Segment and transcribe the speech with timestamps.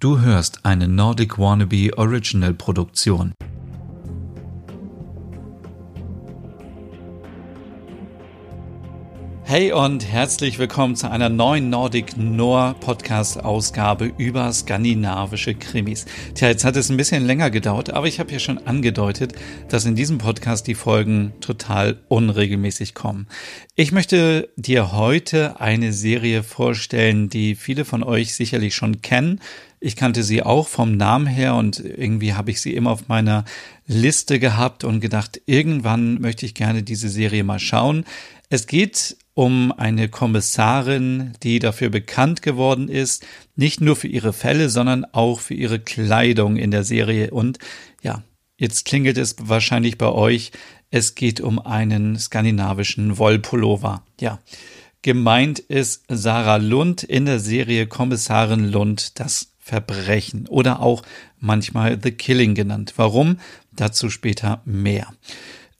[0.00, 3.34] Du hörst eine Nordic Wannabe Original Produktion.
[9.50, 16.04] Hey und herzlich willkommen zu einer neuen Nordic Noir Podcast Ausgabe über skandinavische Krimis.
[16.34, 19.32] Tja, jetzt hat es ein bisschen länger gedauert, aber ich habe ja schon angedeutet,
[19.70, 23.26] dass in diesem Podcast die Folgen total unregelmäßig kommen.
[23.74, 29.40] Ich möchte dir heute eine Serie vorstellen, die viele von euch sicherlich schon kennen
[29.80, 33.44] ich kannte sie auch vom Namen her und irgendwie habe ich sie immer auf meiner
[33.86, 38.04] Liste gehabt und gedacht, irgendwann möchte ich gerne diese Serie mal schauen.
[38.50, 43.24] Es geht um eine Kommissarin, die dafür bekannt geworden ist,
[43.54, 47.30] nicht nur für ihre Fälle, sondern auch für ihre Kleidung in der Serie.
[47.30, 47.60] Und
[48.02, 48.24] ja,
[48.56, 50.50] jetzt klingelt es wahrscheinlich bei euch.
[50.90, 54.02] Es geht um einen skandinavischen Wollpullover.
[54.20, 54.40] Ja.
[55.02, 61.04] Gemeint ist Sarah Lund in der Serie Kommissarin Lund, das Verbrechen oder auch
[61.38, 62.94] manchmal The Killing genannt.
[62.96, 63.38] Warum?
[63.70, 65.14] Dazu später mehr.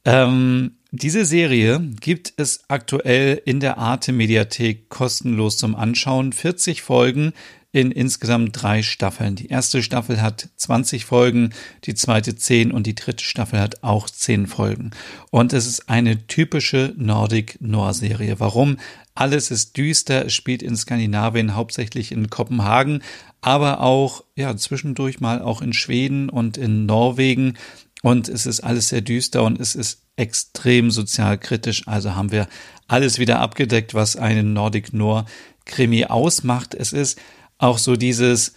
[0.05, 6.33] Ähm, diese Serie gibt es aktuell in der Arte Mediathek kostenlos zum Anschauen.
[6.33, 7.35] 40 Folgen
[7.73, 9.37] in insgesamt drei Staffeln.
[9.37, 11.51] Die erste Staffel hat 20 Folgen,
[11.85, 14.93] die zweite 10 und die dritte Staffel hat auch 10 Folgen.
[15.31, 18.41] Und es ist eine typische Nordic Noir Serie.
[18.41, 18.79] Warum?
[19.15, 23.03] Alles ist düster, es spielt in Skandinavien, hauptsächlich in Kopenhagen,
[23.43, 27.59] aber auch ja zwischendurch mal auch in Schweden und in Norwegen
[28.03, 31.87] und es ist alles sehr düster und es ist extrem sozialkritisch.
[31.87, 32.49] Also haben wir
[32.87, 35.27] alles wieder abgedeckt, was einen Nordic Noir
[35.65, 36.75] Krimi ausmacht.
[36.75, 37.21] Es ist
[37.59, 38.55] auch so dieses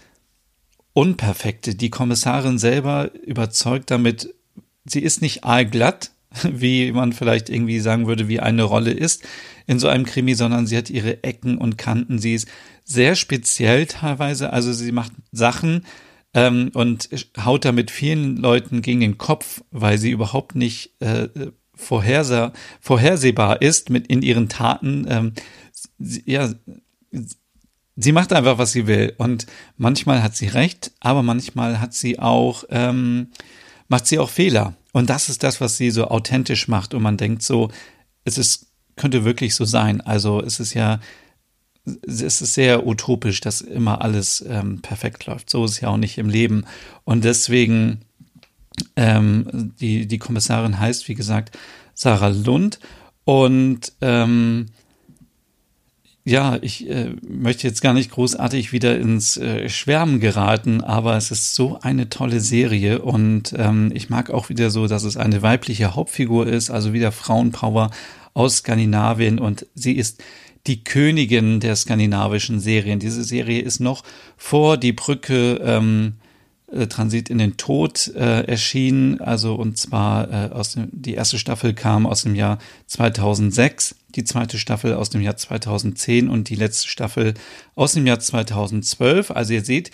[0.94, 1.76] Unperfekte.
[1.76, 4.34] Die Kommissarin selber überzeugt damit,
[4.86, 6.12] sie ist nicht aalglatt,
[6.44, 9.24] wie man vielleicht irgendwie sagen würde, wie eine Rolle ist
[9.68, 12.20] in so einem Krimi, sondern sie hat ihre Ecken und Kanten.
[12.20, 12.48] Sie ist
[12.84, 14.52] sehr speziell teilweise.
[14.52, 15.86] Also sie macht Sachen
[16.34, 17.10] ähm, und
[17.44, 21.28] haut damit vielen Leuten gegen den Kopf, weil sie überhaupt nicht äh,
[21.76, 25.06] vorherseh vorhersehbar ist mit in ihren Taten.
[25.10, 25.34] Ähm,
[26.00, 26.50] sie, ja,
[27.96, 29.14] sie macht einfach, was sie will.
[29.18, 29.46] Und
[29.78, 33.28] manchmal hat sie recht, aber manchmal hat sie auch, ähm,
[33.88, 34.76] macht sie auch Fehler.
[34.94, 36.94] Und das ist das, was sie so authentisch macht.
[36.94, 37.70] Und man denkt so,
[38.24, 40.02] es ist, könnte wirklich so sein.
[40.02, 41.00] Also es ist ja
[41.86, 45.50] es ist sehr utopisch, dass immer alles ähm, perfekt läuft.
[45.50, 46.66] So ist es ja auch nicht im Leben.
[47.04, 48.02] Und deswegen,
[48.96, 51.58] ähm, die, die Kommissarin heißt, wie gesagt,
[51.94, 52.80] Sarah Lund.
[53.26, 54.68] Und ähm,
[56.24, 61.32] ja, ich äh, möchte jetzt gar nicht großartig wieder ins äh, Schwärmen geraten, aber es
[61.32, 65.42] ist so eine tolle Serie und ähm, ich mag auch wieder so, dass es eine
[65.42, 67.90] weibliche Hauptfigur ist, also wieder Frauenpower
[68.36, 70.24] aus Skandinavien und sie ist
[70.68, 73.00] die Königin der skandinavischen Serien.
[73.00, 74.04] Diese Serie ist noch
[74.38, 76.14] vor die Brücke ähm,
[76.72, 81.40] äh, Transit in den Tod äh, erschienen, also und zwar äh, aus dem, die erste
[81.40, 86.56] Staffel kam aus dem Jahr 2006, die zweite Staffel aus dem Jahr 2010 und die
[86.56, 87.34] letzte Staffel
[87.76, 89.32] aus dem Jahr 2012.
[89.32, 89.92] Also ihr seht,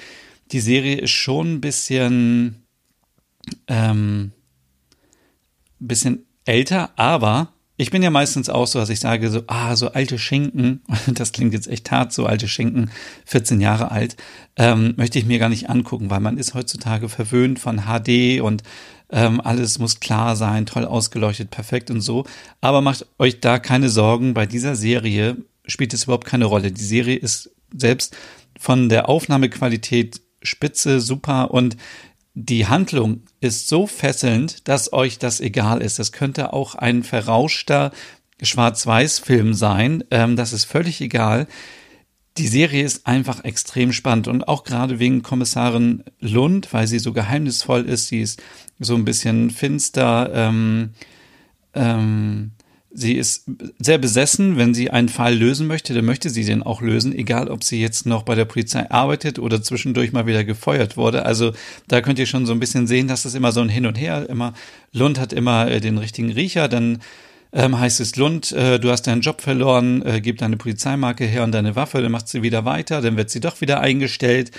[0.51, 2.63] die Serie ist schon ein bisschen
[3.67, 4.31] ähm,
[5.79, 9.91] bisschen älter, aber ich bin ja meistens auch so, dass ich sage so, ah, so
[9.91, 12.89] alte Schinken, das klingt jetzt echt hart, so alte Schinken,
[13.25, 14.17] 14 Jahre alt,
[14.55, 18.63] ähm, möchte ich mir gar nicht angucken, weil man ist heutzutage verwöhnt von HD und
[19.09, 22.25] ähm, alles muss klar sein, toll ausgeleuchtet, perfekt und so.
[22.61, 26.71] Aber macht euch da keine Sorgen, bei dieser Serie spielt es überhaupt keine Rolle.
[26.71, 28.17] Die Serie ist selbst
[28.59, 31.77] von der Aufnahmequalität spitze, super und
[32.39, 35.97] die Handlung ist so fesselnd, dass euch das egal ist.
[35.97, 37.91] Das könnte auch ein verrauschter
[38.43, 40.03] Schwarz-Weiß-Film sein.
[40.11, 41.47] Ähm, das ist völlig egal.
[42.37, 47.11] Die Serie ist einfach extrem spannend und auch gerade wegen Kommissarin Lund, weil sie so
[47.11, 48.09] geheimnisvoll ist.
[48.09, 48.39] Sie ist
[48.77, 50.29] so ein bisschen finster.
[50.31, 50.91] Ähm,
[51.73, 52.51] ähm,
[52.99, 53.43] Sie ist
[53.77, 57.47] sehr besessen, wenn sie einen Fall lösen möchte, dann möchte sie den auch lösen, egal
[57.47, 61.23] ob sie jetzt noch bei der Polizei arbeitet oder zwischendurch mal wieder gefeuert wurde.
[61.23, 61.53] Also
[61.87, 63.99] da könnt ihr schon so ein bisschen sehen, dass es immer so ein Hin und
[63.99, 64.53] Her, immer
[64.93, 66.97] Lund hat immer äh, den richtigen Riecher, dann
[67.53, 71.43] ähm, heißt es Lund, äh, du hast deinen Job verloren, äh, gib deine Polizeimarke her
[71.43, 74.49] und deine Waffe, dann macht sie wieder weiter, dann wird sie doch wieder eingestellt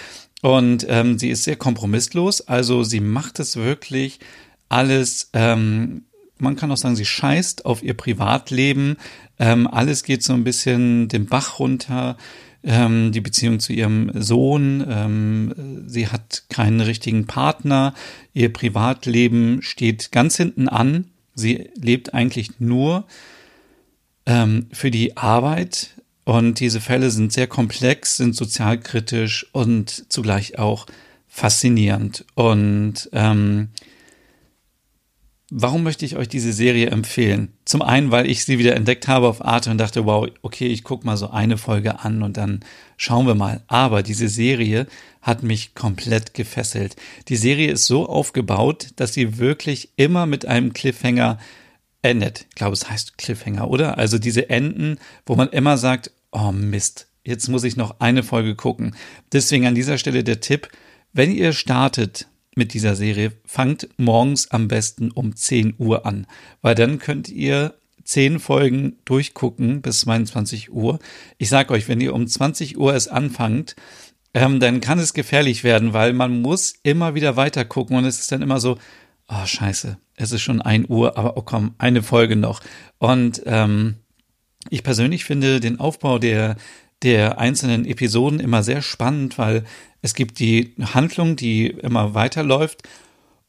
[0.42, 4.20] und ähm, sie ist sehr kompromisslos, also sie macht es wirklich
[4.68, 6.02] alles ähm,
[6.38, 8.96] man kann auch sagen, sie scheißt auf ihr Privatleben.
[9.38, 12.16] Ähm, alles geht so ein bisschen den Bach runter.
[12.64, 14.84] Ähm, die Beziehung zu ihrem Sohn.
[14.88, 17.94] Ähm, sie hat keinen richtigen Partner.
[18.34, 21.04] Ihr Privatleben steht ganz hinten an.
[21.34, 23.06] Sie lebt eigentlich nur
[24.26, 25.94] ähm, für die Arbeit
[26.28, 30.84] Und diese Fälle sind sehr komplex, sind sozialkritisch und zugleich auch
[31.26, 32.26] faszinierend.
[32.34, 33.68] Und ähm,
[35.50, 37.54] Warum möchte ich euch diese Serie empfehlen?
[37.64, 40.84] Zum einen, weil ich sie wieder entdeckt habe auf Arte und dachte, wow, okay, ich
[40.84, 42.60] gucke mal so eine Folge an und dann
[42.98, 43.62] schauen wir mal.
[43.66, 44.86] Aber diese Serie
[45.22, 46.96] hat mich komplett gefesselt.
[47.28, 51.38] Die Serie ist so aufgebaut, dass sie wirklich immer mit einem Cliffhanger
[52.02, 52.44] endet.
[52.50, 53.96] Ich glaube, es heißt Cliffhanger, oder?
[53.96, 58.54] Also diese Enden, wo man immer sagt, oh Mist, jetzt muss ich noch eine Folge
[58.54, 58.94] gucken.
[59.32, 60.68] Deswegen an dieser Stelle der Tipp,
[61.14, 62.26] wenn ihr startet
[62.58, 66.26] mit dieser Serie, fangt morgens am besten um 10 Uhr an,
[66.60, 67.74] weil dann könnt ihr
[68.04, 70.98] 10 Folgen durchgucken bis 22 Uhr.
[71.38, 73.76] Ich sag euch, wenn ihr um 20 Uhr es anfangt,
[74.34, 78.18] ähm, dann kann es gefährlich werden, weil man muss immer wieder weiter gucken und es
[78.18, 78.78] ist dann immer so,
[79.28, 82.60] oh scheiße, es ist schon 1 Uhr, aber oh komm, eine Folge noch.
[82.98, 83.96] Und ähm,
[84.70, 86.56] ich persönlich finde den Aufbau der
[87.02, 89.64] der einzelnen Episoden immer sehr spannend, weil
[90.02, 92.82] es gibt die Handlung, die immer weiterläuft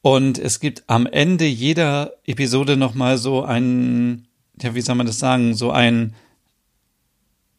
[0.01, 4.27] und es gibt am Ende jeder Episode nochmal so ein,
[4.61, 6.15] ja, wie soll man das sagen, so ein,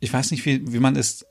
[0.00, 1.26] ich weiß nicht, wie, wie man es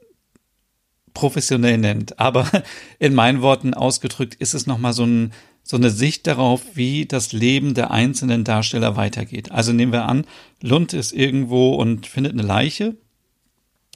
[1.13, 2.47] professionell nennt, aber
[2.99, 5.33] in meinen Worten ausgedrückt ist es nochmal so, ein,
[5.63, 9.51] so eine Sicht darauf, wie das Leben der einzelnen Darsteller weitergeht.
[9.51, 10.25] Also nehmen wir an,
[10.61, 12.97] Lund ist irgendwo und findet eine Leiche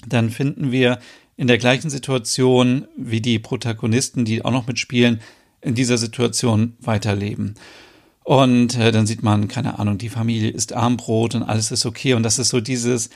[0.07, 0.99] dann finden wir
[1.35, 5.21] in der gleichen Situation wie die Protagonisten, die auch noch mitspielen,
[5.61, 7.55] in dieser Situation weiterleben.
[8.23, 12.13] Und äh, dann sieht man, keine Ahnung, die Familie isst Armbrot und alles ist okay.
[12.13, 13.09] Und das ist so dieses,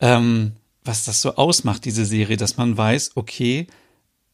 [0.00, 0.52] ähm,
[0.84, 3.66] was das so ausmacht, diese Serie, dass man weiß, okay,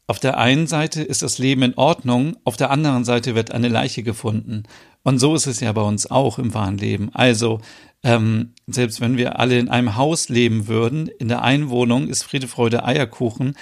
[0.07, 3.69] auf der einen Seite ist das Leben in Ordnung, auf der anderen Seite wird eine
[3.69, 4.63] Leiche gefunden.
[5.03, 7.09] Und so ist es ja bei uns auch im wahren Leben.
[7.13, 7.59] Also,
[8.05, 12.23] ähm, selbst wenn wir alle in einem Haus leben würden, in der einen Wohnung ist
[12.23, 13.55] Friede, Freude, Eierkuchen,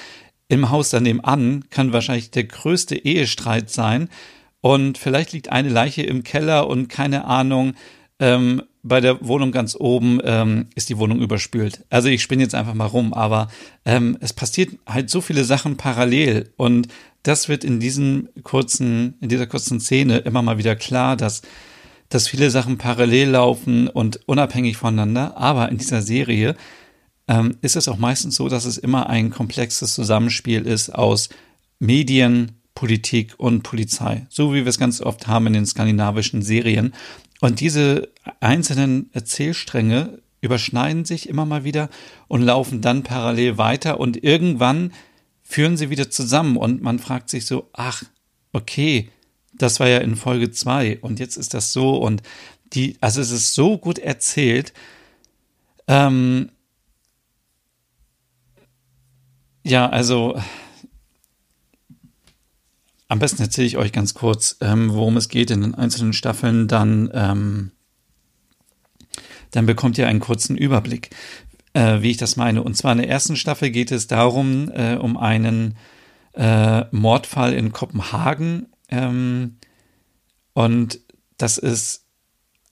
[0.49, 4.09] im Haus daneben an kann wahrscheinlich der größte Ehestreit sein.
[4.59, 7.73] Und vielleicht liegt eine Leiche im Keller und keine Ahnung,
[8.19, 11.85] ähm, bei der Wohnung ganz oben ähm, ist die Wohnung überspült.
[11.89, 13.47] Also ich spinne jetzt einfach mal rum, aber
[13.85, 16.89] ähm, es passiert halt so viele Sachen parallel und
[17.23, 21.43] das wird in diesem kurzen, in dieser kurzen Szene immer mal wieder klar, dass
[22.09, 25.37] dass viele Sachen parallel laufen und unabhängig voneinander.
[25.37, 26.55] Aber in dieser Serie
[27.27, 31.29] ähm, ist es auch meistens so, dass es immer ein komplexes Zusammenspiel ist aus
[31.79, 36.93] Medien, Politik und Polizei, so wie wir es ganz oft haben in den skandinavischen Serien.
[37.39, 38.09] Und diese
[38.39, 41.89] einzelnen Erzählstränge überschneiden sich immer mal wieder
[42.27, 44.91] und laufen dann parallel weiter und irgendwann
[45.43, 48.03] führen sie wieder zusammen und man fragt sich so, ach,
[48.51, 49.09] okay,
[49.53, 52.21] das war ja in Folge zwei und jetzt ist das so und
[52.73, 54.73] die, also es ist so gut erzählt.
[55.87, 56.49] Ähm,
[59.63, 60.39] ja, also
[63.13, 66.67] am besten erzähle ich euch ganz kurz, ähm, worum es geht in den einzelnen Staffeln,
[66.67, 67.71] dann, ähm,
[69.51, 71.11] dann bekommt ihr einen kurzen Überblick,
[71.73, 72.63] äh, wie ich das meine.
[72.63, 75.77] Und zwar in der ersten Staffel geht es darum, äh, um einen
[76.33, 78.72] äh, Mordfall in Kopenhagen.
[78.89, 79.57] Ähm,
[80.53, 80.99] und
[81.37, 82.05] das ist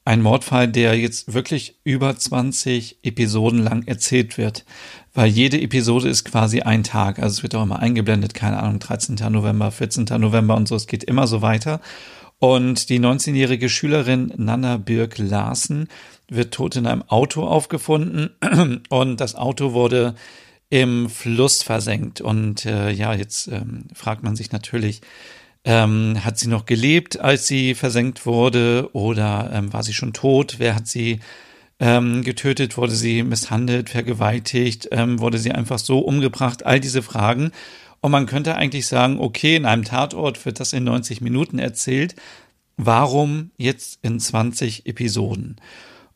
[0.04, 4.66] ein Mordfall, der jetzt wirklich über 20 Episoden lang erzählt wird
[5.14, 7.20] weil jede Episode ist quasi ein Tag.
[7.20, 9.16] Also es wird auch immer eingeblendet, keine Ahnung, 13.
[9.30, 10.06] November, 14.
[10.18, 10.76] November und so.
[10.76, 11.82] Es geht immer so weiter.
[12.40, 15.90] Und die 19-jährige Schülerin Nana Birk Larsen
[16.28, 18.30] wird tot in einem Auto aufgefunden
[18.90, 20.16] und das Auto wurde
[20.70, 22.22] im Fluss versenkt.
[22.22, 25.02] Und äh, ja, jetzt ähm, fragt man sich natürlich,
[25.64, 30.56] ähm, hat sie noch gelebt, als sie versenkt wurde oder ähm, war sie schon tot?
[30.58, 31.20] Wer hat sie
[31.80, 37.52] ähm, getötet, wurde sie misshandelt, vergewaltigt, ähm, wurde sie einfach so umgebracht, all diese Fragen.
[38.02, 42.16] Und man könnte eigentlich sagen, okay, in einem Tatort wird das in 90 Minuten erzählt.
[42.78, 45.58] Warum jetzt in 20 Episoden?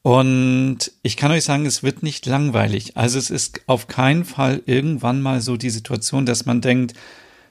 [0.02, 2.96] Und ich kann euch sagen, es wird nicht langweilig.
[2.96, 6.94] Also es ist auf keinen Fall irgendwann mal so die Situation, dass man denkt,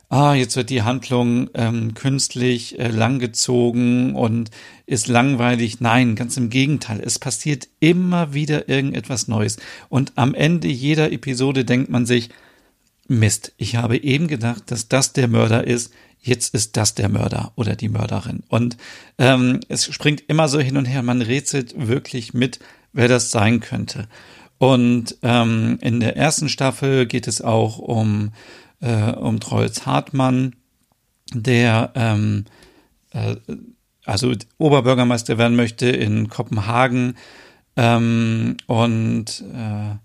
[0.08, 4.50] ah, jetzt wird die Handlung ähm, künstlich äh, langgezogen und
[4.86, 5.80] ist langweilig.
[5.80, 7.00] Nein, ganz im Gegenteil.
[7.04, 9.56] Es passiert immer wieder irgendetwas Neues.
[9.88, 12.30] Und am Ende jeder Episode denkt man sich,
[13.06, 15.92] Mist, ich habe eben gedacht, dass das der Mörder ist.
[16.20, 18.42] Jetzt ist das der Mörder oder die Mörderin.
[18.48, 18.78] Und
[19.18, 21.02] ähm, es springt immer so hin und her.
[21.02, 22.60] Man rätselt wirklich mit,
[22.94, 24.08] wer das sein könnte.
[24.56, 28.32] Und ähm, in der ersten Staffel geht es auch um
[28.80, 30.56] äh, um Troels Hartmann,
[31.32, 32.44] der ähm,
[33.12, 33.36] äh,
[34.04, 37.14] also Oberbürgermeister werden möchte in Kopenhagen
[37.76, 39.96] ähm, und äh,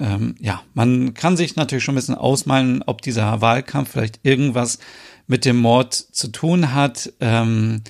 [0.00, 4.78] ähm, ja, man kann sich natürlich schon ein bisschen ausmalen, ob dieser Wahlkampf vielleicht irgendwas
[5.26, 7.12] mit dem Mord zu tun hat.
[7.20, 7.82] Ähm,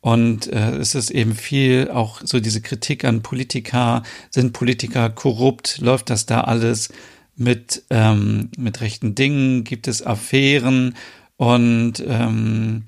[0.00, 4.04] und äh, es ist eben viel auch so diese Kritik an Politiker.
[4.30, 5.78] Sind Politiker korrupt?
[5.80, 6.90] Läuft das da alles
[7.36, 9.64] mit, ähm, mit rechten Dingen?
[9.64, 10.94] Gibt es Affären?
[11.36, 12.84] Und ähm,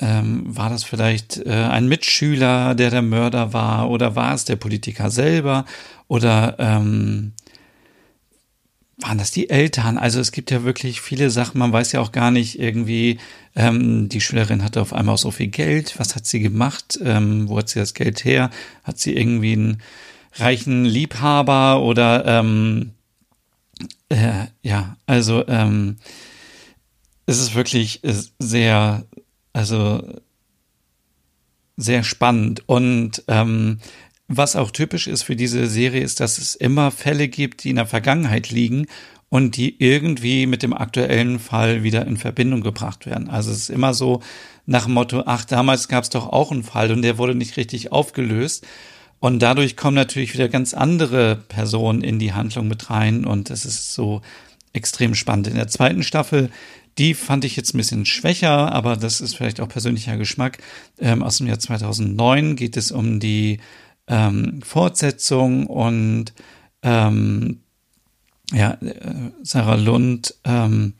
[0.00, 3.90] ähm, war das vielleicht äh, ein Mitschüler, der der Mörder war?
[3.90, 5.64] Oder war es der Politiker selber?
[6.06, 7.32] Oder ähm,
[8.98, 9.98] waren das die Eltern?
[9.98, 13.18] Also es gibt ja wirklich viele Sachen, man weiß ja auch gar nicht irgendwie,
[13.56, 17.58] ähm, die Schülerin hatte auf einmal so viel Geld, was hat sie gemacht, ähm, wo
[17.58, 18.50] hat sie das Geld her?
[18.84, 19.82] Hat sie irgendwie einen
[20.34, 22.92] reichen Liebhaber oder ähm,
[24.08, 25.96] äh, ja, also ähm,
[27.26, 28.00] es ist wirklich
[28.38, 29.04] sehr,
[29.52, 30.02] also
[31.76, 33.78] sehr spannend und ähm,
[34.28, 37.76] was auch typisch ist für diese Serie, ist, dass es immer Fälle gibt, die in
[37.76, 38.86] der Vergangenheit liegen
[39.30, 43.28] und die irgendwie mit dem aktuellen Fall wieder in Verbindung gebracht werden.
[43.28, 44.22] Also es ist immer so
[44.66, 47.56] nach dem Motto, ach, damals gab es doch auch einen Fall und der wurde nicht
[47.56, 48.66] richtig aufgelöst.
[49.20, 53.64] Und dadurch kommen natürlich wieder ganz andere Personen in die Handlung mit rein und das
[53.64, 54.22] ist so
[54.72, 55.48] extrem spannend.
[55.48, 56.50] In der zweiten Staffel,
[56.98, 60.58] die fand ich jetzt ein bisschen schwächer, aber das ist vielleicht auch persönlicher Geschmack.
[60.98, 63.58] Ähm, aus dem Jahr 2009 geht es um die
[64.06, 66.32] ähm, Fortsetzung und
[66.82, 67.60] ähm,
[68.52, 70.94] ja, äh, Sarah Lund ähm,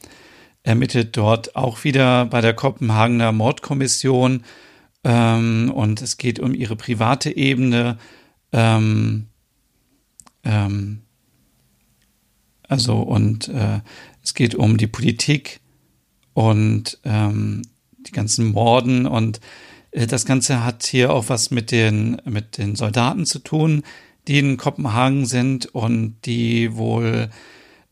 [0.63, 4.45] ermittelt dort auch wieder bei der Kopenhagener Mordkommission
[5.09, 7.97] ähm, und es geht um ihre private Ebene.
[8.53, 9.29] Ähm,
[10.45, 11.01] ähm,
[12.69, 13.81] also und äh,
[14.23, 15.61] es geht um die Politik
[16.35, 17.63] und ähm,
[18.07, 19.41] die ganzen Morden und
[19.93, 23.85] äh, das Ganze hat hier auch was mit den, mit den Soldaten zu tun,
[24.29, 27.31] die in Kopenhagen sind und die wohl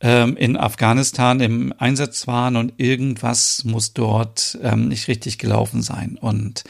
[0.01, 6.19] ähm, in Afghanistan im Einsatz waren und irgendwas muss dort ähm, nicht richtig gelaufen sein.
[6.21, 6.65] Und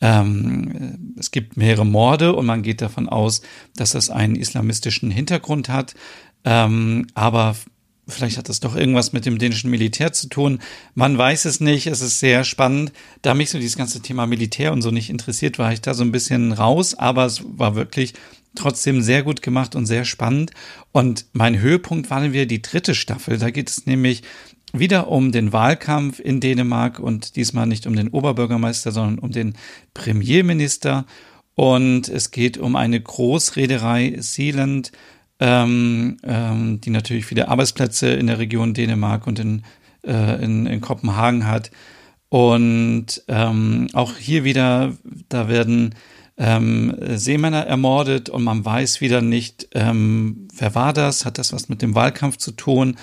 [0.00, 3.40] ähm, es gibt mehrere Morde und man geht davon aus,
[3.76, 5.94] dass das einen islamistischen Hintergrund hat.
[6.44, 7.56] Ähm, aber
[8.08, 10.60] Vielleicht hat das doch irgendwas mit dem dänischen Militär zu tun.
[10.94, 11.88] Man weiß es nicht.
[11.88, 12.92] Es ist sehr spannend.
[13.22, 16.04] Da mich so dieses ganze Thema Militär und so nicht interessiert, war ich da so
[16.04, 16.94] ein bisschen raus.
[16.94, 18.14] Aber es war wirklich
[18.56, 20.52] trotzdem sehr gut gemacht und sehr spannend.
[20.92, 23.38] Und mein Höhepunkt war dann wieder die dritte Staffel.
[23.38, 24.22] Da geht es nämlich
[24.72, 29.54] wieder um den Wahlkampf in Dänemark und diesmal nicht um den Oberbürgermeister, sondern um den
[29.94, 31.06] Premierminister.
[31.54, 34.92] Und es geht um eine Großreederei Sealand
[35.38, 39.62] ähm, ähm, die natürlich viele Arbeitsplätze in der Region Dänemark und in,
[40.04, 41.70] äh, in, in Kopenhagen hat.
[42.28, 44.96] Und ähm, auch hier wieder,
[45.28, 45.94] da werden
[46.38, 51.68] ähm, Seemänner ermordet und man weiß wieder nicht, ähm, wer war das, hat das was
[51.68, 52.96] mit dem Wahlkampf zu tun.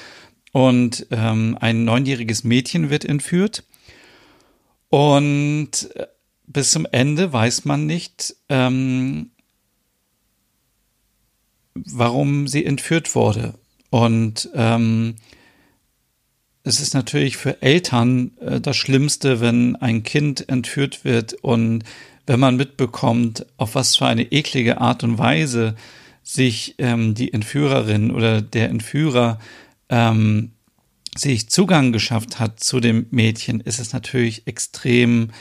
[0.52, 3.64] Und ähm, ein neunjähriges Mädchen wird entführt.
[4.90, 6.06] Und äh,
[6.46, 9.32] bis zum Ende weiß man nicht, ähm,
[11.74, 13.56] warum sie entführt wurde.
[13.90, 15.16] Und ähm,
[16.64, 21.84] es ist natürlich für Eltern äh, das Schlimmste, wenn ein Kind entführt wird und
[22.26, 25.76] wenn man mitbekommt, auf was für eine eklige Art und Weise
[26.24, 29.40] sich ähm, die Entführerin oder der Entführer
[29.90, 30.52] ähm,
[31.16, 35.32] sich Zugang geschafft hat zu dem Mädchen, ist es natürlich extrem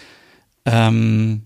[0.64, 1.44] ähm,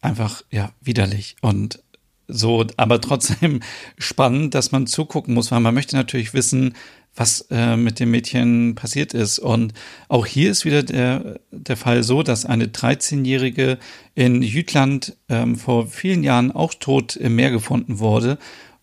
[0.00, 1.36] einfach ja widerlich.
[1.40, 1.82] Und
[2.28, 3.60] so, aber trotzdem
[3.98, 6.74] spannend, dass man zugucken muss, weil man möchte natürlich wissen,
[7.14, 9.38] was äh, mit dem Mädchen passiert ist.
[9.38, 9.72] Und
[10.08, 13.78] auch hier ist wieder der, der Fall so, dass eine 13-Jährige
[14.14, 18.38] in Jütland ähm, vor vielen Jahren auch tot im Meer gefunden wurde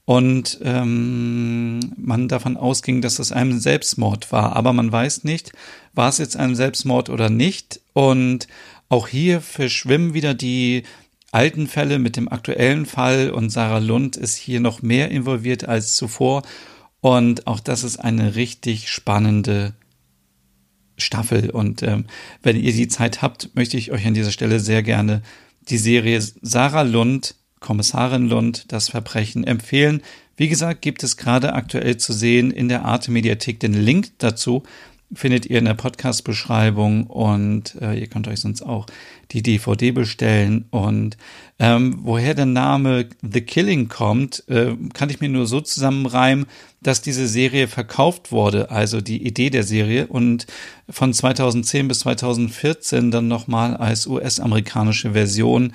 [0.06, 4.56] und ähm, man davon ausging, dass es ein Selbstmord war.
[4.56, 5.54] Aber man weiß nicht,
[5.94, 7.80] war es jetzt ein Selbstmord oder nicht.
[7.94, 8.48] Und
[8.90, 10.84] auch hier verschwimmen wieder die
[11.34, 15.96] alten Fälle mit dem aktuellen Fall und Sarah Lund ist hier noch mehr involviert als
[15.96, 16.44] zuvor.
[17.02, 19.74] Und auch das ist eine richtig spannende
[20.98, 21.50] Staffel.
[21.50, 22.06] Und ähm,
[22.42, 25.22] wenn ihr die Zeit habt, möchte ich euch an dieser Stelle sehr gerne
[25.70, 30.02] die Serie Sarah Lund, Kommissarin Lund, das Verbrechen empfehlen.
[30.36, 34.64] Wie gesagt, gibt es gerade aktuell zu sehen in der Arte Mediathek den Link dazu
[35.16, 38.86] findet ihr in der Podcast-Beschreibung und äh, ihr könnt euch sonst auch
[39.32, 40.66] die DVD bestellen.
[40.72, 41.18] Und
[41.60, 46.46] ähm, woher der Name The Killing kommt, äh, kann ich mir nur so zusammenreimen,
[46.82, 50.46] dass diese Serie verkauft wurde, also die Idee der Serie und
[50.90, 55.74] von 2010 bis 2014 dann nochmal als US-amerikanische Version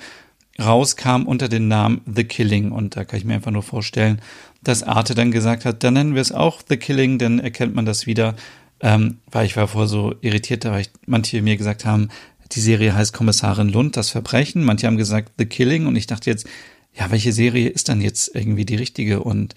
[0.59, 2.71] rauskam unter dem Namen The Killing.
[2.71, 4.21] Und da kann ich mir einfach nur vorstellen,
[4.61, 7.85] dass Arte dann gesagt hat, dann nennen wir es auch The Killing, dann erkennt man
[7.85, 8.35] das wieder.
[8.81, 12.09] Ähm, weil ich war vor so irritiert, weil ich, manche mir gesagt haben,
[12.51, 14.63] die Serie heißt Kommissarin Lund, das Verbrechen.
[14.63, 16.47] Manche haben gesagt The Killing und ich dachte jetzt,
[16.93, 19.21] ja, welche Serie ist dann jetzt irgendwie die richtige?
[19.21, 19.53] Und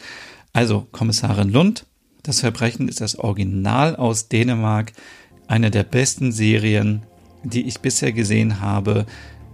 [0.52, 1.86] also Kommissarin Lund,
[2.22, 4.92] das Verbrechen ist das Original aus Dänemark,
[5.48, 7.02] eine der besten Serien,
[7.42, 9.06] die ich bisher gesehen habe.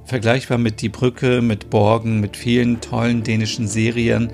[0.05, 4.31] Vergleichbar mit Die Brücke, mit Borgen, mit vielen tollen dänischen Serien.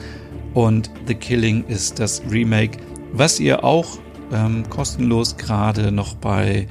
[0.54, 2.78] Und The Killing ist das Remake,
[3.12, 3.98] was ihr auch
[4.34, 6.66] ähm, kostenlos gerade noch bei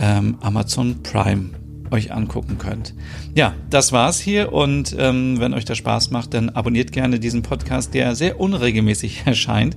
[0.00, 1.50] ähm, Amazon Prime
[1.90, 2.94] euch angucken könnt.
[3.34, 7.42] Ja, das war's hier und ähm, wenn euch das Spaß macht, dann abonniert gerne diesen
[7.42, 9.76] Podcast, der sehr unregelmäßig erscheint.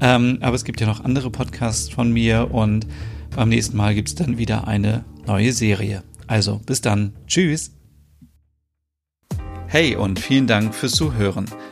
[0.00, 2.86] Ähm, aber es gibt ja noch andere Podcasts von mir und
[3.34, 6.02] beim nächsten Mal gibt's dann wieder eine neue Serie.
[6.26, 7.12] Also bis dann.
[7.26, 7.72] Tschüss.
[9.66, 11.46] Hey und vielen Dank fürs Zuhören.